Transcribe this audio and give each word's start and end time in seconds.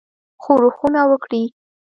ښورښونه 0.43 1.01
وکړي. 1.11 1.43